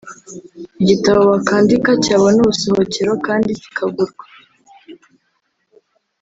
[0.81, 4.25] igitabo wakwandika cyabona ubusohokero kandi kikagurwa